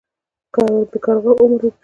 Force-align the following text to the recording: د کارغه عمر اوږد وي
د 0.91 0.93
کارغه 1.03 1.31
عمر 1.39 1.41
اوږد 1.41 1.61
وي 1.65 1.69